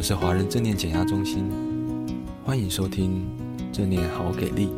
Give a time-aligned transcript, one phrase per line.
[0.00, 1.46] 们是华人正念减压中心，
[2.42, 3.22] 欢迎收听
[3.70, 4.70] 正念好给力。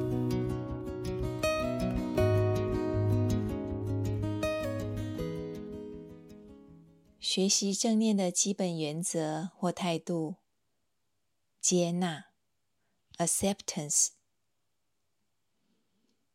[7.20, 10.38] 学习正念的基本原则或态度：
[11.60, 12.24] 接纳
[13.18, 14.08] （acceptance）。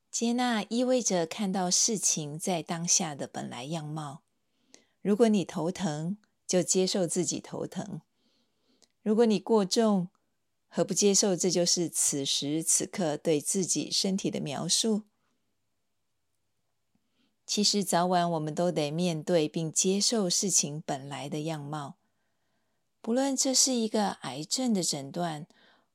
[0.09, 4.21] 接纳意味着看到事情在当下的本来样貌。
[5.01, 7.99] 如果你头疼，就接受自己头疼。
[9.07, 10.09] 如果你过重，
[10.67, 15.03] 何不接受这就是此时此刻对自己身体的描述？
[17.45, 21.95] 其实早晚我们都得面对并接受事情本来的样貌，
[22.99, 25.47] 不论这是一个癌症的诊断，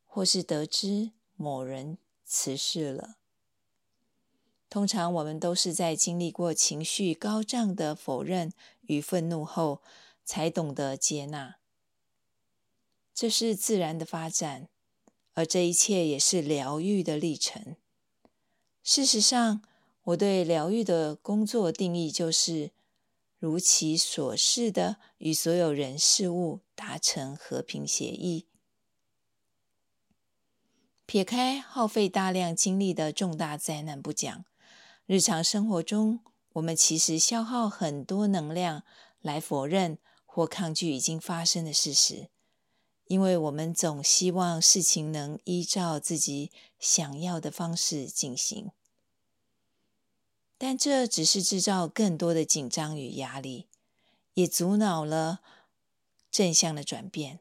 [0.06, 3.16] 或是得知某人辞世了。
[4.70, 8.54] 通常我们都是在经历过情绪高涨的否认
[8.86, 9.82] 与愤怒后，
[10.24, 11.56] 才懂得接纳。
[13.14, 14.68] 这是自然的发展，
[15.34, 17.76] 而这一切也是疗愈的历程。
[18.82, 19.62] 事实上，
[20.04, 22.72] 我对疗愈的工作定义就是
[23.38, 28.46] 如其所示的与所有人事物达成和平协议。
[31.04, 34.44] 撇开耗费大量精力的重大灾难不讲，
[35.06, 36.20] 日常生活中，
[36.54, 38.82] 我们其实消耗很多能量
[39.20, 42.30] 来否认或抗拒已经发生的事实。
[43.12, 48.70] 因为我们总希望事情能依照自己想要的方式进行，
[50.56, 53.68] 但这只是制造更多的紧张与压力，
[54.32, 55.42] 也阻挠了
[56.30, 57.40] 正向的转变。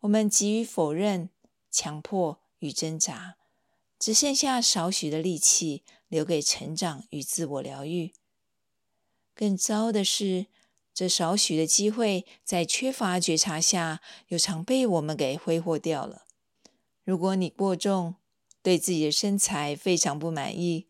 [0.00, 1.30] 我们急于否认、
[1.70, 3.36] 强迫与挣扎，
[4.00, 8.12] 只剩下少许的力气留给成长与自我疗愈。
[9.32, 10.48] 更糟的是，
[10.94, 16.26] 这少许的机会，在缺乏觉察下，又常被我们给挥霍掉了。
[17.02, 18.16] 如果你过重，
[18.62, 20.86] 对自己的身材非常不满意；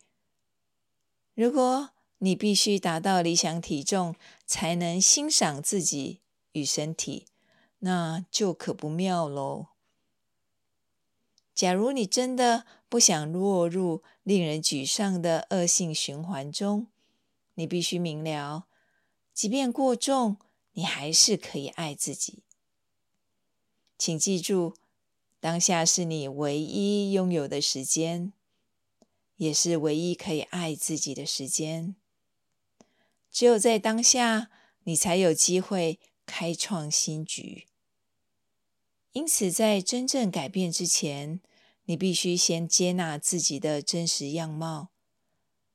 [1.34, 4.14] 如果你必须达到理想体重
[4.44, 6.20] 才能欣赏自己
[6.52, 7.26] 与身体，
[7.78, 9.68] 那就可不妙喽。
[11.54, 16.88] 假如你真的不想落入令人沮丧的恶性循环中，
[17.54, 18.66] 你必须明了。
[19.34, 20.36] 即便过重，
[20.72, 22.44] 你还是可以爱自己。
[23.98, 24.74] 请记住，
[25.40, 28.32] 当下是你唯一拥有的时间，
[29.36, 31.96] 也是唯一可以爱自己的时间。
[33.30, 34.50] 只有在当下，
[34.84, 37.66] 你才有机会开创新局。
[39.12, 41.40] 因此，在真正改变之前，
[41.84, 44.90] 你必须先接纳自己的真实样貌。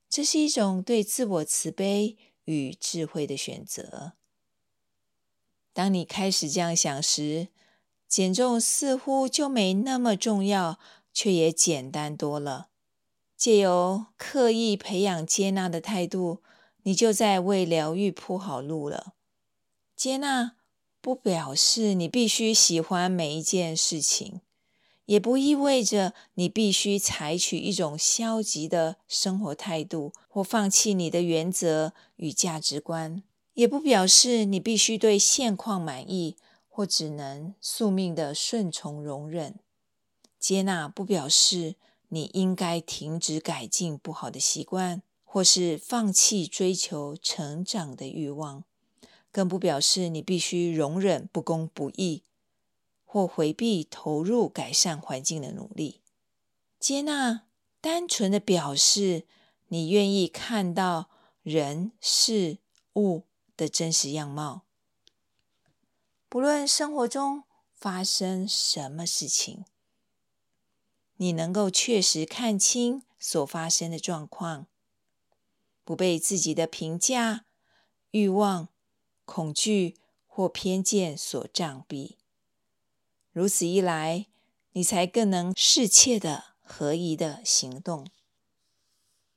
[0.09, 2.17] 这是一种对自我慈悲。
[2.47, 4.13] 与智慧的选择。
[5.73, 7.49] 当你开始这样想时，
[8.07, 10.79] 减重似乎就没那么重要，
[11.13, 12.69] 却也简单多了。
[13.35, 16.41] 借由刻意培养接纳的态度，
[16.83, 19.13] 你就在为疗愈铺好路了。
[19.95, 20.55] 接纳
[20.99, 24.41] 不表示你必须喜欢每一件事情。
[25.07, 33.23] 也不意味着你必须采取一种消极的生活态度，或放弃你的原则与价值观；
[33.53, 36.35] 也不表示你必须对现况满意，
[36.67, 39.55] 或只能宿命的顺从容忍。
[40.37, 41.75] 接纳不表示
[42.09, 48.63] 你应该停止改进不好的习惯，或是放弃追求成长的欲望；
[49.31, 52.23] 更不表示你必须容忍不公不义。
[53.09, 56.01] 或回避投入改善环境的努力，
[56.77, 57.47] 接纳
[57.79, 59.25] 单纯的表示
[59.69, 61.09] 你愿意看到
[61.41, 62.57] 人事
[62.95, 63.23] 物
[63.55, 64.63] 的真实样貌，
[66.27, 69.63] 不论生活中发生什么事情，
[71.15, 74.67] 你能够确实看清所发生的状况，
[75.85, 77.45] 不被自己的评价、
[78.11, 78.67] 欲望、
[79.23, 79.95] 恐惧
[80.25, 82.17] 或偏见所障蔽。
[83.37, 84.25] 如此一来，
[84.71, 88.07] 你才更能适切的、合宜的行动。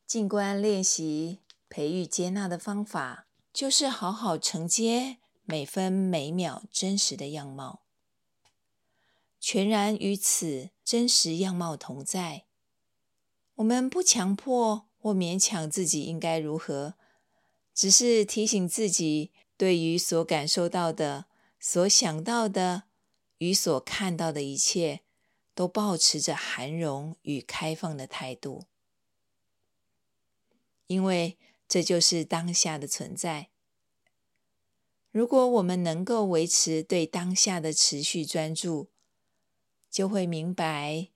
[0.06, 7.82] 静观练习培育接纳的方法，就是好好承接每分每秒真实的样貌，
[9.38, 12.44] 全然与此真实样貌同在。
[13.56, 16.94] 我们不强迫或勉强自己应该如何，
[17.74, 21.26] 只是提醒自己，对于所感受到的、
[21.58, 22.84] 所想到的。
[23.40, 25.00] 与所看到的一切，
[25.54, 28.66] 都保持着涵容与开放的态度，
[30.86, 33.48] 因为这就是当下的存在。
[35.10, 38.90] 如果我们能够维持对当下的持续专注，
[39.90, 41.08] 就会明白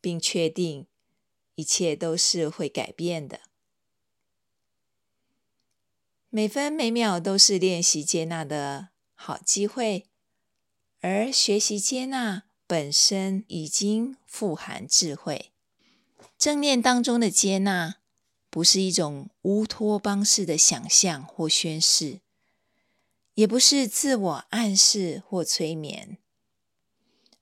[0.00, 0.88] 并确定
[1.54, 3.42] 一切都是会改变的。
[6.28, 10.08] 每分每秒都是练习接纳的好机会，
[11.08, 15.52] 而学习接纳本身已经富含智慧。
[16.36, 17.98] 正念当中的接纳，
[18.50, 22.22] 不是一种乌托邦式的想象或宣示，
[23.34, 26.18] 也不是自我暗示或催眠，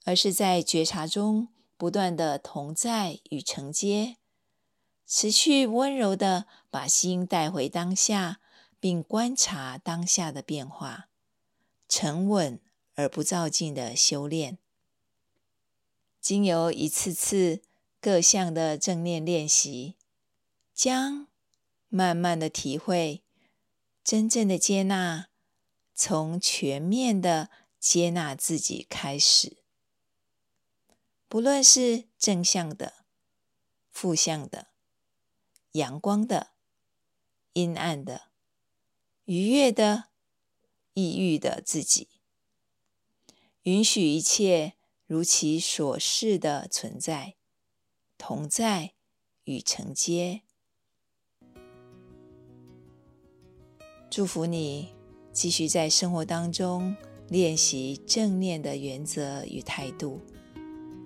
[0.05, 4.19] 而是在觉察中不断的同在与承接，
[5.07, 8.41] 持续温柔的把心带回当下。
[8.79, 11.09] 并观察当下的变化，
[11.89, 12.61] 沉稳
[12.95, 14.59] 而不照进的修炼。
[16.21, 17.63] 经由一次次
[18.01, 19.97] 各项的正念练习，
[20.73, 21.29] 将
[21.89, 23.23] 慢慢的体会
[24.03, 25.29] 真正的接纳，
[25.95, 29.59] 从全面的接纳自己开始。
[31.29, 33.05] 不论是正向的、
[33.91, 34.69] 负向的、
[35.73, 36.53] 阳光的、
[37.53, 38.31] 阴暗的。
[39.27, 40.11] 愉悦的、
[40.93, 42.14] 抑郁的自己，
[43.65, 44.75] 允许一切
[45.07, 47.37] 如其所是的存在、
[48.19, 48.93] 同在
[49.45, 50.43] 与承接。
[54.11, 54.93] 祝福你
[55.33, 56.95] 继续在生活当中
[57.31, 60.21] 练习正念的原则与态度，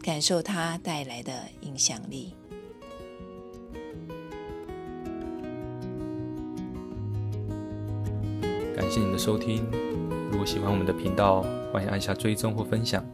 [0.02, 2.34] 感受它带来的影响力。
[8.74, 9.64] 感谢您的收听。
[10.32, 13.04] 如果喜欢我们的频道，欢迎按下追踪或分享。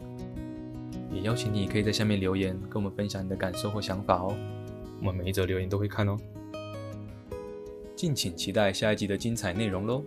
[1.12, 4.36] 也邀请你可以在下面留言，跟我们分享你的感受或想法哦。
[5.00, 6.16] 我们每一则留言都会看哦。
[7.96, 10.04] 敬请期待下一集的精彩内容喽。